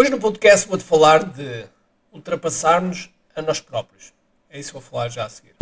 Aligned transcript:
Hoje 0.00 0.10
no 0.10 0.20
podcast 0.20 0.68
vou-te 0.68 0.84
falar 0.84 1.24
de 1.24 1.64
ultrapassarmos 2.12 3.10
a 3.34 3.42
nós 3.42 3.58
próprios. 3.58 4.12
É 4.48 4.56
isso 4.56 4.68
que 4.68 4.74
vou 4.74 4.80
falar 4.80 5.08
já 5.08 5.26
a 5.26 5.28
seguir. 5.28 5.56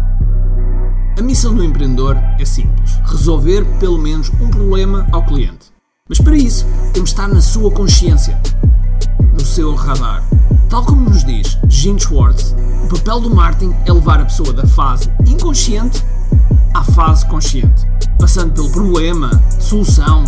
A 1.18 1.22
missão 1.22 1.54
do 1.54 1.64
empreendedor 1.64 2.18
é 2.38 2.44
simples: 2.44 2.96
resolver 3.06 3.64
pelo 3.80 3.96
menos 3.96 4.28
um 4.28 4.50
problema 4.50 5.08
ao 5.10 5.24
cliente. 5.24 5.72
Mas 6.06 6.20
para 6.20 6.36
isso, 6.36 6.66
temos 6.92 7.08
de 7.08 7.14
estar 7.14 7.28
na 7.28 7.40
sua 7.40 7.70
consciência, 7.70 8.38
no 9.32 9.40
seu 9.40 9.74
radar. 9.74 10.22
Tal 10.68 10.84
como 10.84 11.08
nos 11.08 11.24
diz 11.24 11.56
Gene 11.66 11.98
Schwartz, 11.98 12.54
o 12.84 12.94
papel 12.94 13.20
do 13.20 13.34
marketing 13.34 13.74
é 13.86 13.92
levar 13.94 14.20
a 14.20 14.26
pessoa 14.26 14.52
da 14.52 14.66
fase 14.66 15.10
inconsciente 15.26 16.04
à 16.74 16.84
fase 16.84 17.24
consciente, 17.24 17.86
passando 18.20 18.52
pelo 18.52 18.70
problema, 18.70 19.30
solução, 19.58 20.24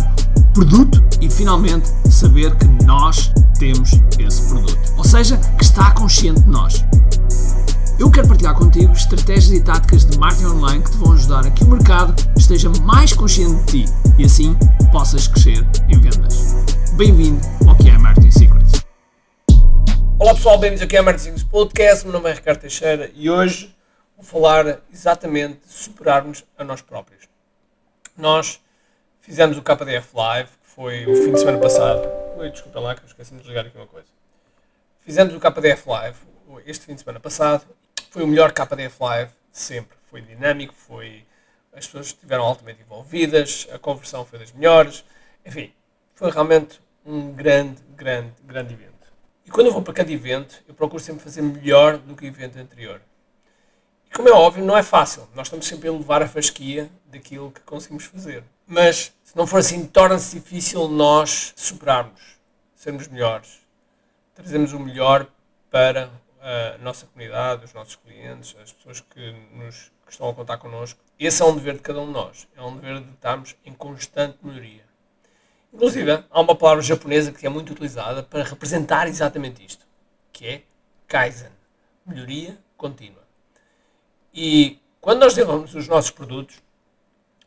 produto 0.55 0.99
e 1.21 1.29
finalmente 1.29 1.87
saber 2.09 2.55
que 2.55 2.65
nós 2.83 3.31
temos 3.59 3.91
esse 4.17 4.47
produto. 4.47 4.93
Ou 4.97 5.03
seja, 5.03 5.37
que 5.57 5.63
está 5.63 5.91
consciente 5.91 6.41
de 6.41 6.49
nós. 6.49 6.85
Eu 7.99 8.09
quero 8.09 8.29
partilhar 8.29 8.55
contigo 8.55 8.93
estratégias 8.93 9.51
e 9.51 9.61
táticas 9.61 10.05
de 10.05 10.17
marketing 10.17 10.45
online 10.45 10.83
que 10.83 10.91
te 10.91 10.97
vão 10.97 11.11
ajudar 11.11 11.45
a 11.45 11.51
que 11.51 11.65
o 11.65 11.67
mercado 11.67 12.15
esteja 12.37 12.69
mais 12.81 13.11
consciente 13.11 13.61
de 13.65 13.85
ti 13.85 13.93
e 14.17 14.23
assim 14.23 14.55
possas 14.91 15.27
crescer 15.27 15.67
em 15.89 15.99
vendas. 15.99 16.55
Bem-vindo 16.93 17.41
ao 17.67 17.75
que 17.75 17.89
é 17.89 17.97
Marketing 17.97 18.31
Secrets. 18.31 18.85
Olá 20.17 20.33
pessoal, 20.33 20.57
bem-vindos 20.57 20.83
aqui 20.83 20.95
ao 20.95 21.03
Marketing 21.03 21.25
Secrets 21.25 21.43
Podcast. 21.43 22.05
Meu 22.05 22.13
nome 22.13 22.29
é 22.29 22.33
Ricardo 22.33 22.61
Teixeira 22.61 23.11
e 23.13 23.29
hoje 23.29 23.75
vou 24.15 24.25
falar 24.25 24.79
exatamente 24.91 25.59
de 25.67 25.73
superarmos 25.73 26.45
a 26.57 26.63
nós 26.63 26.81
próprios. 26.81 27.23
Nós 28.17 28.61
fizemos 29.19 29.57
o 29.57 29.61
KDF 29.61 30.07
Live, 30.15 30.49
que 30.63 30.75
foi 30.75 31.05
o 31.05 31.15
fim 31.25 31.33
de 31.33 31.39
semana 31.39 31.57
passado. 31.57 32.18
Desculpa 32.47 32.79
lá 32.79 32.95
que 32.95 33.01
eu 33.01 33.07
esqueci 33.07 33.31
de 33.31 33.39
desligar 33.39 33.65
aqui 33.65 33.75
uma 33.75 33.87
coisa. 33.87 34.07
Fizemos 34.99 35.33
o 35.33 35.39
KDF 35.39 35.89
Live 35.89 36.29
este 36.65 36.85
fim 36.85 36.95
de 36.95 37.01
semana 37.01 37.19
passado 37.19 37.65
foi 38.09 38.23
o 38.23 38.27
melhor 38.27 38.51
KDF 38.51 38.97
Live 38.99 39.31
de 39.51 39.57
sempre. 39.57 39.97
Foi 40.05 40.21
dinâmico, 40.21 40.73
foi 40.73 41.25
as 41.71 41.85
pessoas 41.85 42.07
estiveram 42.07 42.43
altamente 42.43 42.81
envolvidas, 42.81 43.67
a 43.71 43.77
conversão 43.77 44.25
foi 44.25 44.39
das 44.39 44.51
melhores. 44.51 45.05
Enfim, 45.45 45.71
foi 46.15 46.31
realmente 46.31 46.81
um 47.05 47.31
grande, 47.31 47.81
grande, 47.95 48.33
grande 48.43 48.73
evento. 48.73 49.13
E 49.45 49.51
quando 49.51 49.67
eu 49.67 49.73
vou 49.73 49.81
para 49.81 49.93
cada 49.93 50.11
evento, 50.11 50.63
eu 50.67 50.73
procuro 50.73 51.01
sempre 51.01 51.23
fazer 51.23 51.41
melhor 51.41 51.97
do 51.97 52.15
que 52.15 52.25
o 52.25 52.27
evento 52.27 52.57
anterior. 52.57 53.01
E 54.09 54.13
como 54.15 54.27
é 54.27 54.31
óbvio, 54.31 54.65
não 54.65 54.75
é 54.75 54.81
fácil. 54.81 55.27
Nós 55.35 55.47
estamos 55.47 55.67
sempre 55.67 55.87
a 55.87 55.91
levar 55.91 56.23
a 56.23 56.27
fasquia 56.27 56.89
daquilo 57.05 57.51
que 57.51 57.61
conseguimos 57.61 58.05
fazer. 58.05 58.43
Mas, 58.71 59.11
se 59.23 59.35
não 59.35 59.47
for 59.47 59.57
assim, 59.57 59.83
torna-se 59.87 60.39
difícil 60.39 60.87
nós 60.87 61.53
superarmos, 61.55 62.21
sermos 62.75 63.07
melhores, 63.07 63.61
trazermos 64.35 64.73
o 64.73 64.79
melhor 64.79 65.25
para 65.71 66.11
a 66.39 66.77
nossa 66.77 67.07
comunidade, 67.07 67.65
os 67.65 67.73
nossos 67.73 67.95
clientes, 67.95 68.55
as 68.61 68.71
pessoas 68.71 69.01
que, 69.01 69.31
nos, 69.55 69.91
que 70.05 70.11
estão 70.11 70.29
a 70.29 70.35
contar 70.35 70.59
connosco. 70.59 70.99
Esse 71.19 71.41
é 71.41 71.45
um 71.45 71.55
dever 71.55 71.73
de 71.73 71.79
cada 71.79 71.99
um 71.99 72.05
de 72.05 72.13
nós. 72.13 72.47
É 72.55 72.61
um 72.61 72.75
dever 72.75 73.01
de 73.01 73.09
estarmos 73.09 73.55
em 73.65 73.73
constante 73.73 74.37
melhoria. 74.43 74.83
Inclusive, 75.73 76.23
há 76.29 76.39
uma 76.39 76.55
palavra 76.55 76.83
japonesa 76.83 77.31
que 77.31 77.47
é 77.47 77.49
muito 77.49 77.71
utilizada 77.71 78.21
para 78.21 78.43
representar 78.43 79.07
exatamente 79.07 79.65
isto, 79.65 79.83
que 80.31 80.45
é 80.45 80.61
Kaizen. 81.07 81.49
Melhoria 82.05 82.55
contínua. 82.77 83.23
E 84.31 84.79
quando 85.01 85.21
nós 85.21 85.33
desenvolvemos 85.33 85.73
os 85.73 85.87
nossos 85.87 86.11
produtos, 86.11 86.61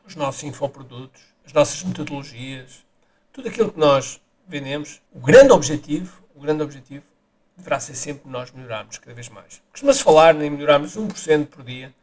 os 0.06 0.14
nossos 0.14 0.42
infoprodutos, 0.42 1.22
as 1.45 1.53
nossas 1.53 1.83
metodologias, 1.83 2.84
tudo 3.33 3.48
aquilo 3.48 3.72
que 3.72 3.78
nós 3.78 4.20
vendemos, 4.47 5.00
o 5.12 5.20
grande 5.20 5.53
objetivo, 5.53 6.22
o 6.34 6.41
grande 6.41 6.62
objetivo 6.62 7.05
deverá 7.56 7.81
ser 7.81 7.95
sempre 7.95 8.30
nós 8.30 8.50
melhorarmos 8.50 8.98
cada 8.98 9.14
vez 9.14 9.28
mais. 9.28 9.62
Costuma-se 9.70 10.03
falar 10.03 10.34
em 10.41 10.50
melhorarmos 10.50 10.97
1% 10.97 11.47
por 11.47 11.64
dia 11.64 11.95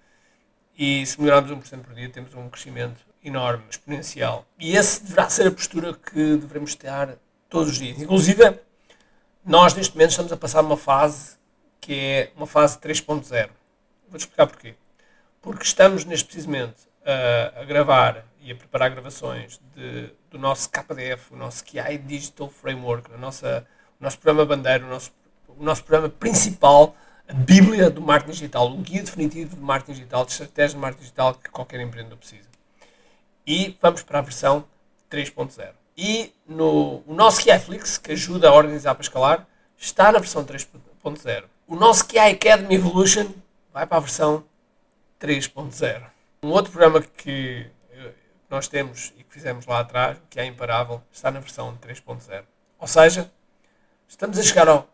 e 0.77 1.05
se 1.05 1.19
melhorarmos 1.19 1.51
1% 1.51 1.81
por 1.81 1.93
dia 1.93 2.09
temos 2.09 2.33
um 2.33 2.49
crescimento 2.49 3.05
enorme, 3.23 3.63
exponencial. 3.69 4.45
E 4.57 4.75
esse 4.75 5.03
deverá 5.03 5.29
ser 5.29 5.47
a 5.47 5.51
postura 5.51 5.93
que 5.93 6.37
devemos 6.37 6.75
ter 6.75 7.17
todos 7.49 7.69
os 7.69 7.77
dias. 7.77 8.01
Inclusive, 8.01 8.59
nós 9.45 9.73
neste 9.73 9.93
momento 9.93 10.11
estamos 10.11 10.31
a 10.31 10.37
passar 10.37 10.61
uma 10.61 10.77
fase 10.77 11.37
que 11.81 11.93
é 11.93 12.31
uma 12.35 12.47
fase 12.47 12.77
3.0. 12.77 13.49
Vou-te 14.07 14.21
explicar 14.21 14.47
porquê. 14.47 14.75
Porque 15.41 15.63
estamos 15.63 16.05
neste 16.05 16.25
precisamente 16.25 16.88
a, 17.09 17.61
a 17.61 17.65
gravar 17.65 18.25
e 18.41 18.51
a 18.51 18.55
preparar 18.55 18.89
gravações 18.89 19.59
de, 19.75 20.09
do 20.31 20.39
nosso 20.39 20.69
KDF, 20.69 21.33
o 21.33 21.37
nosso 21.37 21.63
KI 21.63 21.97
Digital 21.97 22.49
Framework, 22.49 23.13
a 23.13 23.17
nossa, 23.17 23.65
o 23.99 24.03
nosso 24.03 24.17
programa 24.19 24.45
bandeira, 24.45 24.85
o 24.85 24.89
nosso 24.89 25.11
o 25.59 25.63
nosso 25.63 25.83
programa 25.83 26.09
principal, 26.09 26.95
a 27.27 27.33
Bíblia 27.33 27.89
do 27.89 28.01
marketing 28.01 28.31
digital, 28.31 28.71
o 28.71 28.77
guia 28.77 29.03
definitivo 29.03 29.55
de 29.55 29.61
marketing 29.61 29.93
digital, 29.93 30.25
de 30.25 30.31
estratégia 30.31 30.75
de 30.75 30.77
marketing 30.77 31.03
digital 31.03 31.35
que 31.35 31.49
qualquer 31.49 31.81
empreendedor 31.81 32.17
precisa. 32.17 32.47
E 33.45 33.77
vamos 33.81 34.01
para 34.01 34.19
a 34.19 34.21
versão 34.21 34.65
3.0. 35.11 35.71
E 35.97 36.33
no, 36.47 37.03
o 37.05 37.13
nosso 37.13 37.41
KiFlix, 37.41 37.97
que 37.97 38.13
ajuda 38.13 38.49
a 38.49 38.53
organizar 38.53 38.95
para 38.95 39.03
escalar, 39.03 39.47
está 39.77 40.11
na 40.11 40.19
versão 40.19 40.45
3.0. 40.45 41.43
O 41.67 41.75
nosso 41.75 42.07
KI 42.07 42.19
Academy 42.19 42.75
Evolution 42.75 43.27
vai 43.73 43.85
para 43.85 43.97
a 43.97 44.01
versão 44.01 44.43
3.0. 45.19 46.03
Um 46.41 46.51
outro 46.51 46.71
programa 46.71 47.01
que 47.01 47.69
nós 48.49 48.67
temos 48.67 49.13
e 49.17 49.23
que 49.23 49.33
fizemos 49.33 49.65
lá 49.65 49.79
atrás, 49.81 50.17
que 50.29 50.39
é 50.39 50.45
imparável, 50.45 51.01
está 51.11 51.29
na 51.29 51.39
versão 51.39 51.77
3.0. 51.77 52.43
Ou 52.79 52.87
seja, 52.87 53.29
estamos 54.07 54.39
a 54.39 54.43
chegar 54.43 54.67
ao, 54.67 54.87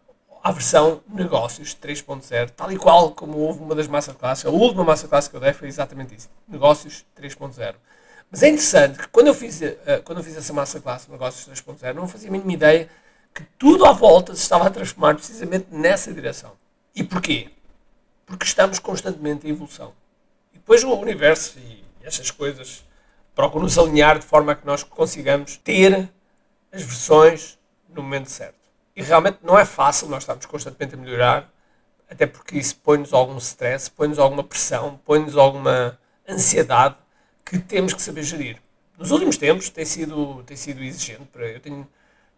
à 0.43 0.51
versão 0.51 1.01
negócios 1.07 1.75
3.0, 1.75 2.49
tal 2.49 2.71
e 2.71 2.77
qual 2.77 3.11
como 3.11 3.37
houve 3.37 3.61
uma 3.61 3.75
das 3.75 3.87
masterclasses, 3.87 4.45
a 4.45 4.49
última 4.49 4.83
masterclass 4.83 5.27
que 5.27 5.35
eu 5.35 5.39
dei 5.39 5.53
foi 5.53 5.67
exatamente 5.67 6.15
isso, 6.15 6.29
negócios 6.47 7.05
3.0. 7.15 7.75
Mas 8.29 8.41
é 8.43 8.47
interessante 8.47 8.97
que 8.97 9.07
quando 9.07 9.27
eu 9.27 9.33
fiz, 9.35 9.61
uh, 9.61 10.01
quando 10.03 10.17
eu 10.17 10.23
fiz 10.23 10.35
essa 10.35 10.51
masterclass, 10.51 11.07
negócios 11.07 11.47
3.0, 11.63 11.93
não 11.93 12.07
fazia 12.07 12.27
a 12.27 12.31
mínima 12.31 12.53
ideia 12.53 12.89
que 13.33 13.43
tudo 13.57 13.85
à 13.85 13.91
volta 13.91 14.33
se 14.33 14.41
estava 14.41 14.65
a 14.65 14.69
transformar 14.71 15.13
precisamente 15.13 15.67
nessa 15.69 16.11
direção. 16.11 16.53
E 16.95 17.03
porquê? 17.03 17.51
Porque 18.25 18.45
estamos 18.45 18.79
constantemente 18.79 19.45
em 19.45 19.51
evolução. 19.51 19.93
Depois 20.65 20.83
o 20.83 20.91
universo 20.95 21.59
e 21.59 21.85
essas 22.01 22.31
coisas 22.31 22.83
procuram 23.35 23.65
nos 23.65 23.77
alinhar 23.77 24.17
de 24.17 24.25
forma 24.25 24.55
que 24.55 24.65
nós 24.65 24.81
consigamos 24.81 25.57
ter 25.57 26.09
as 26.71 26.81
versões 26.81 27.59
no 27.87 28.01
momento 28.01 28.31
certo. 28.31 28.55
E 28.95 29.03
realmente 29.03 29.37
não 29.43 29.59
é 29.59 29.63
fácil 29.63 30.09
nós 30.09 30.23
estarmos 30.23 30.47
constantemente 30.47 30.95
a 30.95 30.97
melhorar, 30.97 31.53
até 32.09 32.25
porque 32.25 32.57
isso 32.57 32.77
põe-nos 32.77 33.13
algum 33.13 33.37
stress, 33.37 33.91
põe-nos 33.91 34.17
alguma 34.17 34.43
pressão, 34.43 34.99
põe-nos 35.05 35.37
alguma 35.37 35.99
ansiedade 36.27 36.95
que 37.45 37.59
temos 37.59 37.93
que 37.93 38.01
saber 38.01 38.23
gerir. 38.23 38.57
Nos 38.97 39.11
últimos 39.11 39.37
tempos 39.37 39.69
tem 39.69 39.85
sido, 39.85 40.41
tem 40.47 40.57
sido 40.57 40.81
exigente. 40.81 41.29
Eu 41.35 41.59
tenho, 41.59 41.87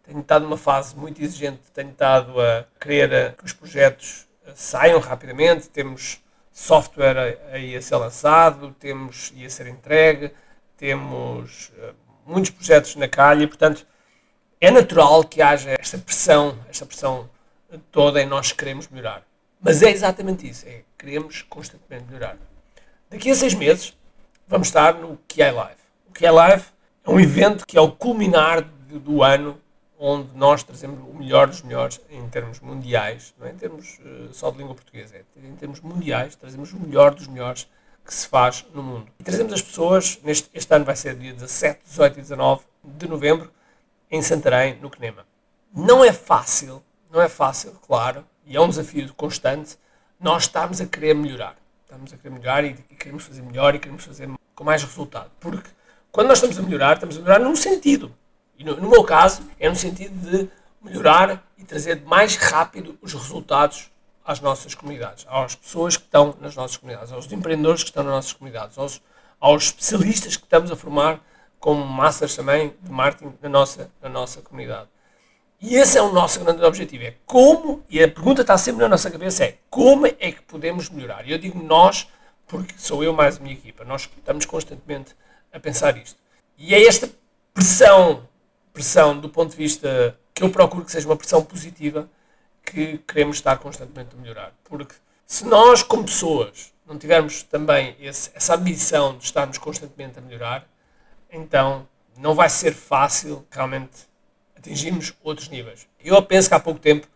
tenho 0.02 0.20
estado 0.20 0.42
numa 0.42 0.58
fase 0.58 0.94
muito 0.94 1.22
exigente, 1.22 1.62
tenho 1.72 1.92
estado 1.92 2.38
a 2.38 2.66
querer 2.78 3.36
que 3.36 3.46
os 3.46 3.54
projetos 3.54 4.28
saiam 4.54 5.00
rapidamente, 5.00 5.70
temos 5.70 6.20
software 6.58 7.38
aí 7.52 7.76
a 7.76 7.80
ser 7.80 7.96
lançado, 7.96 8.74
temos 8.80 9.32
a 9.44 9.48
ser 9.48 9.68
entregue, 9.68 10.32
temos 10.76 11.70
uh, 11.78 11.94
muitos 12.26 12.50
projetos 12.50 12.96
na 12.96 13.06
calha 13.06 13.44
e, 13.44 13.46
portanto, 13.46 13.86
é 14.60 14.68
natural 14.68 15.22
que 15.22 15.40
haja 15.40 15.76
esta 15.78 15.96
pressão, 15.98 16.58
esta 16.68 16.84
pressão 16.84 17.30
toda 17.92 18.20
em 18.20 18.26
nós 18.26 18.50
queremos 18.50 18.88
melhorar. 18.88 19.22
Mas 19.60 19.82
é 19.82 19.90
exatamente 19.90 20.48
isso, 20.48 20.66
é 20.66 20.82
queremos 20.98 21.42
constantemente 21.42 22.06
melhorar. 22.06 22.36
Daqui 23.08 23.30
a 23.30 23.36
seis 23.36 23.54
meses 23.54 23.96
vamos 24.48 24.66
estar 24.66 24.94
no 24.94 25.16
QI 25.28 25.52
Live. 25.52 25.80
O 26.08 26.12
QI 26.12 26.30
Live 26.30 26.64
é 27.04 27.10
um 27.10 27.20
evento 27.20 27.64
que 27.66 27.78
é 27.78 27.80
o 27.80 27.92
culminar 27.92 28.62
do 28.62 29.22
ano 29.22 29.60
onde 29.98 30.28
nós 30.36 30.62
trazemos 30.62 31.00
o 31.00 31.12
melhor 31.12 31.48
dos 31.48 31.62
melhores 31.62 32.00
em 32.08 32.26
termos 32.28 32.60
mundiais, 32.60 33.34
não 33.38 33.46
é 33.46 33.50
em 33.50 33.56
termos 33.56 33.98
uh, 33.98 34.32
só 34.32 34.50
de 34.50 34.58
língua 34.58 34.74
portuguesa, 34.74 35.16
é 35.16 35.24
em 35.36 35.56
termos 35.56 35.80
mundiais, 35.80 36.36
trazemos 36.36 36.72
o 36.72 36.78
melhor 36.78 37.14
dos 37.14 37.26
melhores 37.26 37.68
que 38.04 38.14
se 38.14 38.26
faz 38.26 38.64
no 38.72 38.82
mundo. 38.82 39.08
E 39.18 39.24
trazemos 39.24 39.52
as 39.52 39.60
pessoas, 39.60 40.18
neste, 40.22 40.48
este 40.54 40.72
ano 40.72 40.84
vai 40.84 40.96
ser 40.96 41.16
dia 41.16 41.32
17, 41.32 41.80
18 41.84 42.18
e 42.18 42.22
19 42.22 42.62
de 42.84 43.08
novembro, 43.08 43.50
em 44.10 44.22
Santarém, 44.22 44.78
no 44.80 44.88
Quenema. 44.88 45.26
Não 45.74 46.04
é 46.04 46.12
fácil, 46.12 46.82
não 47.10 47.20
é 47.20 47.28
fácil, 47.28 47.72
claro, 47.86 48.24
e 48.46 48.56
é 48.56 48.60
um 48.60 48.68
desafio 48.68 49.12
constante, 49.14 49.76
nós 50.18 50.44
estamos 50.44 50.80
a 50.80 50.86
querer 50.86 51.14
melhorar. 51.14 51.56
Estamos 51.84 52.12
a 52.12 52.16
querer 52.16 52.30
melhorar 52.30 52.64
e, 52.64 52.76
e 52.90 52.94
queremos 52.94 53.24
fazer 53.24 53.42
melhor 53.42 53.74
e 53.74 53.78
queremos 53.78 54.04
fazer 54.04 54.30
com 54.54 54.64
mais 54.64 54.82
resultado. 54.82 55.30
Porque 55.38 55.68
quando 56.10 56.28
nós 56.28 56.38
estamos 56.38 56.58
a 56.58 56.62
melhorar, 56.62 56.94
estamos 56.94 57.16
a 57.16 57.20
melhorar 57.20 57.38
num 57.40 57.56
sentido. 57.56 58.14
E 58.58 58.64
no, 58.64 58.76
no 58.76 58.90
meu 58.90 59.04
caso, 59.04 59.42
é 59.58 59.68
no 59.68 59.76
sentido 59.76 60.14
de 60.30 60.50
melhorar 60.82 61.46
e 61.56 61.64
trazer 61.64 62.02
mais 62.02 62.36
rápido 62.36 62.98
os 63.00 63.12
resultados 63.12 63.90
às 64.24 64.40
nossas 64.40 64.74
comunidades, 64.74 65.26
às 65.28 65.54
pessoas 65.54 65.96
que 65.96 66.04
estão 66.04 66.36
nas 66.40 66.54
nossas 66.54 66.76
comunidades, 66.76 67.12
aos 67.12 67.30
empreendedores 67.32 67.82
que 67.82 67.90
estão 67.90 68.02
nas 68.02 68.12
nossas 68.12 68.32
comunidades, 68.34 68.76
aos, 68.76 69.00
aos 69.40 69.64
especialistas 69.64 70.36
que 70.36 70.44
estamos 70.44 70.70
a 70.70 70.76
formar 70.76 71.20
como 71.58 71.84
masters 71.84 72.36
também 72.36 72.74
de 72.82 72.90
marketing 72.90 73.34
na 73.40 73.48
nossa, 73.48 73.90
na 74.02 74.08
nossa 74.08 74.42
comunidade. 74.42 74.88
E 75.60 75.74
esse 75.74 75.98
é 75.98 76.02
o 76.02 76.12
nosso 76.12 76.38
grande 76.40 76.62
objetivo. 76.62 77.04
É 77.04 77.14
como, 77.26 77.82
e 77.88 78.02
a 78.02 78.08
pergunta 78.08 78.42
está 78.42 78.56
sempre 78.56 78.82
na 78.82 78.88
nossa 78.88 79.10
cabeça, 79.10 79.44
é 79.44 79.56
como 79.68 80.06
é 80.06 80.12
que 80.12 80.42
podemos 80.42 80.88
melhorar? 80.88 81.26
E 81.26 81.32
eu 81.32 81.38
digo 81.38 81.60
nós, 81.60 82.06
porque 82.46 82.74
sou 82.78 83.02
eu 83.02 83.12
mais 83.12 83.38
a 83.38 83.40
minha 83.40 83.54
equipa. 83.54 83.84
Nós 83.84 84.02
estamos 84.02 84.46
constantemente 84.46 85.16
a 85.52 85.58
pensar 85.58 85.96
isto. 85.96 86.18
E 86.56 86.74
é 86.74 86.86
esta 86.86 87.10
pressão, 87.52 88.27
pressão 88.72 89.18
do 89.18 89.28
ponto 89.28 89.50
de 89.50 89.56
vista 89.56 90.18
que 90.34 90.42
eu 90.42 90.50
procuro 90.50 90.84
que 90.84 90.92
seja 90.92 91.08
uma 91.08 91.16
pressão 91.16 91.42
positiva, 91.44 92.08
que 92.64 92.98
queremos 92.98 93.36
estar 93.36 93.56
constantemente 93.58 94.14
a 94.16 94.20
melhorar. 94.20 94.52
Porque 94.64 94.94
se 95.26 95.44
nós, 95.44 95.82
como 95.82 96.04
pessoas, 96.04 96.72
não 96.86 96.98
tivermos 96.98 97.42
também 97.42 97.96
esse, 98.00 98.30
essa 98.34 98.54
ambição 98.54 99.16
de 99.16 99.24
estarmos 99.24 99.58
constantemente 99.58 100.18
a 100.18 100.22
melhorar, 100.22 100.66
então 101.30 101.86
não 102.16 102.34
vai 102.34 102.48
ser 102.48 102.72
fácil 102.72 103.46
realmente 103.50 104.08
atingirmos 104.56 105.14
outros 105.22 105.48
níveis. 105.48 105.86
Eu 106.02 106.20
penso 106.22 106.48
que 106.48 106.54
há 106.54 106.60
pouco 106.60 106.80
tempo 106.80 107.06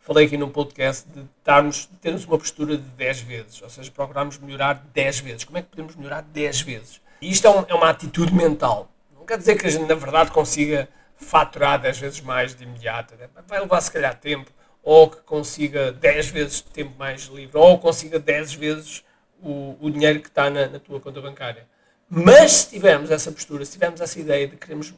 falei 0.00 0.26
aqui 0.26 0.36
num 0.36 0.50
podcast 0.50 1.08
de, 1.08 1.24
darmos, 1.44 1.88
de 1.90 1.96
termos 1.98 2.24
uma 2.24 2.36
postura 2.36 2.76
de 2.76 2.82
10 2.82 3.20
vezes, 3.20 3.62
ou 3.62 3.70
seja, 3.70 3.90
procurarmos 3.90 4.38
melhorar 4.38 4.74
10 4.92 5.20
vezes. 5.20 5.44
Como 5.44 5.58
é 5.58 5.62
que 5.62 5.68
podemos 5.68 5.94
melhorar 5.94 6.22
10 6.22 6.62
vezes? 6.62 7.00
E 7.20 7.30
isto 7.30 7.46
é, 7.46 7.50
um, 7.50 7.64
é 7.68 7.74
uma 7.74 7.90
atitude 7.90 8.34
mental. 8.34 8.90
Não 9.16 9.24
quer 9.24 9.38
dizer 9.38 9.56
que 9.56 9.66
a 9.66 9.70
gente, 9.70 9.86
na 9.86 9.94
verdade, 9.94 10.32
consiga 10.32 10.88
faturar 11.20 11.80
10 11.80 11.98
vezes 11.98 12.20
mais 12.20 12.54
de 12.54 12.64
imediato. 12.64 13.14
Né? 13.16 13.28
Vai 13.46 13.60
levar, 13.60 13.80
se 13.80 13.90
calhar, 13.90 14.18
tempo, 14.18 14.50
ou 14.82 15.10
que 15.10 15.18
consiga 15.22 15.92
10 15.92 16.28
vezes 16.30 16.60
tempo 16.60 16.96
mais 16.98 17.22
livre, 17.24 17.56
ou 17.56 17.78
consiga 17.78 18.18
10 18.18 18.54
vezes 18.54 19.04
o, 19.42 19.76
o 19.80 19.90
dinheiro 19.90 20.20
que 20.20 20.28
está 20.28 20.50
na, 20.50 20.66
na 20.66 20.78
tua 20.78 21.00
conta 21.00 21.20
bancária. 21.20 21.66
Mas 22.08 22.52
se 22.52 22.70
tivermos 22.70 23.10
essa 23.10 23.30
postura, 23.30 23.64
se 23.64 23.72
tivermos 23.72 24.00
essa 24.00 24.18
ideia 24.18 24.48
de 24.48 24.56
queremos 24.56 24.92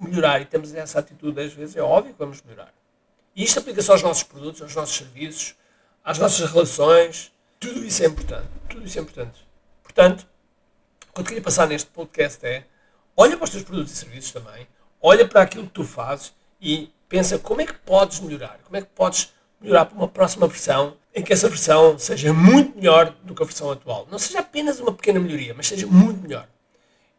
melhorar 0.00 0.40
e 0.40 0.44
temos 0.44 0.72
essa 0.74 0.98
atitude, 0.98 1.40
às 1.40 1.52
vezes 1.52 1.76
é 1.76 1.82
óbvio 1.82 2.12
que 2.12 2.18
vamos 2.18 2.40
melhorar. 2.42 2.72
E 3.34 3.44
isto 3.44 3.58
aplica-se 3.58 3.90
aos 3.90 4.02
nossos 4.02 4.22
produtos, 4.22 4.62
aos 4.62 4.74
nossos 4.74 4.96
serviços, 4.96 5.54
às 6.02 6.18
nossas 6.18 6.50
relações. 6.50 7.32
Tudo 7.60 7.84
isso 7.84 8.02
é 8.02 8.06
importante. 8.06 8.48
Tudo 8.68 8.86
isso 8.86 8.98
é 8.98 9.02
importante. 9.02 9.46
Portanto, 9.82 10.26
o 11.10 11.12
que 11.14 11.20
eu 11.20 11.24
queria 11.24 11.42
passar 11.42 11.66
neste 11.66 11.90
podcast 11.90 12.44
é 12.46 12.64
olha 13.16 13.36
para 13.36 13.44
os 13.44 13.50
teus 13.50 13.64
produtos 13.64 13.92
e 13.92 13.96
serviços 13.96 14.32
também, 14.32 14.66
olha 15.00 15.26
para 15.26 15.42
aquilo 15.42 15.64
que 15.64 15.72
tu 15.72 15.84
fazes 15.84 16.32
e 16.60 16.90
pensa 17.08 17.38
como 17.38 17.60
é 17.60 17.66
que 17.66 17.74
podes 17.74 18.20
melhorar, 18.20 18.58
como 18.64 18.76
é 18.76 18.80
que 18.80 18.88
podes 18.94 19.32
melhorar 19.60 19.86
para 19.86 19.96
uma 19.96 20.08
próxima 20.08 20.46
versão 20.46 20.96
em 21.14 21.22
que 21.22 21.32
essa 21.32 21.48
versão 21.48 21.98
seja 21.98 22.32
muito 22.32 22.76
melhor 22.76 23.14
do 23.24 23.34
que 23.34 23.42
a 23.42 23.46
versão 23.46 23.70
atual. 23.70 24.06
Não 24.10 24.18
seja 24.18 24.40
apenas 24.40 24.78
uma 24.78 24.92
pequena 24.92 25.18
melhoria, 25.18 25.54
mas 25.54 25.66
seja 25.66 25.86
muito 25.86 26.20
melhor. 26.20 26.46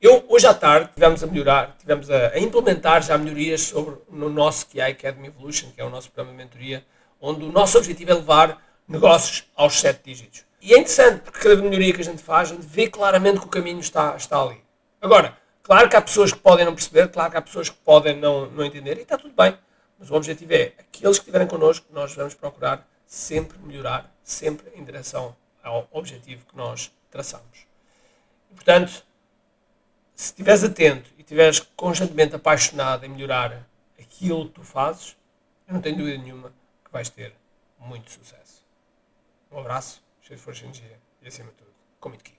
Eu, 0.02 0.24
hoje 0.30 0.48
à 0.48 0.54
tarde, 0.54 0.92
tivemos 0.94 1.22
a 1.22 1.28
melhorar, 1.28 1.76
tivemos 1.78 2.10
a, 2.10 2.30
a 2.30 2.40
implementar 2.40 3.02
já 3.04 3.18
melhorias 3.18 3.62
sobre, 3.64 3.98
no 4.10 4.30
nosso 4.30 4.68
QI 4.68 4.81
Academy 4.81 5.28
Evolution, 5.28 5.72
que 5.76 5.81
é 5.81 5.84
o 5.84 5.90
nosso 5.90 6.10
programa 6.10 6.38
de 6.38 6.44
mentoria, 6.46 6.86
onde 7.20 7.44
o 7.44 7.52
nosso 7.52 7.78
objetivo 7.78 8.12
é 8.12 8.14
levar 8.14 8.64
negócios 8.88 9.44
aos 9.56 9.78
7 9.81 10.00
dígitos. 10.06 10.46
E 10.62 10.74
é 10.74 10.78
interessante, 10.78 11.22
porque 11.22 11.40
cada 11.40 11.62
melhoria 11.62 11.94
que 11.94 12.02
a 12.02 12.06
gente 12.06 12.24
faz, 12.24 12.50
a 12.50 12.56
gente 12.56 12.66
vê 12.66 12.88
claramente 12.88 13.40
que 13.40 13.46
o 13.46 13.50
caminho 13.50 13.80
está, 13.80 14.16
está 14.16 14.42
ali. 14.42 14.62
Agora, 15.02 15.38
claro 15.69 15.88
que 15.88 15.95
há 15.95 16.01
pessoas 16.01 16.33
que 16.33 16.39
podem 16.39 16.66
não 16.66 16.74
perceber, 16.74 17.10
claro 17.10 17.30
que 17.30 17.38
há 17.38 17.42
pessoas 17.44 17.69
que 17.69 17.77
podem 17.77 18.16
não, 18.18 18.50
não 18.50 18.66
entender, 18.66 18.98
e 18.98 19.01
está 19.04 19.19
tudo 19.19 19.36
bem. 19.36 19.56
Mas 20.00 20.10
o 20.10 20.16
objetivo 20.16 20.51
é, 20.51 20.74
aqueles 20.80 21.19
que 21.19 21.21
estiverem 21.21 21.48
connosco, 21.48 21.86
nós 21.92 22.12
vamos 22.16 22.33
procurar 22.33 22.89
sempre 23.06 23.56
melhorar, 23.60 24.12
sempre 24.24 24.71
em 24.74 24.83
direção 24.83 25.36
ao 25.62 25.88
objetivo 25.92 26.44
que 26.48 26.57
nós 26.57 26.92
traçamos. 27.12 27.68
E, 28.50 28.56
portanto, 28.56 29.06
se 30.16 30.31
estiveres 30.31 30.63
atento 30.63 31.12
e 31.19 31.21
estiveres 31.21 31.60
constantemente 31.75 32.33
apaixonado 32.33 33.06
em 33.06 33.10
melhorar 33.10 33.63
aquilo 34.00 34.48
que 34.48 34.54
tu 34.56 34.63
fazes, 34.63 35.16
eu 35.68 35.75
não 35.75 35.81
tenho 35.81 35.98
dúvida 35.98 36.18
nenhuma 36.18 36.51
que 36.83 36.92
vais 36.92 37.10
ter 37.10 37.36
muito 37.77 38.10
sucesso. 38.10 38.66
Um 39.51 39.60
abraço, 39.60 40.01
cheio 40.19 40.36
de 40.36 40.44
força 40.44 40.62
e 40.62 40.63
energia 40.63 41.00
e 41.21 41.27
acima 41.27 41.51
de 41.51 41.57
tudo, 41.57 41.71
com 42.00 42.10
muito 42.10 42.24
Tchau! 42.24 42.38